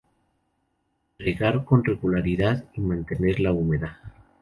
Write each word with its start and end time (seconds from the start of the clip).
Regar 1.19 1.63
con 1.63 1.83
regularidad 1.83 2.63
y 2.73 2.81
mantenerla 2.81 3.51
húmeda. 3.51 3.99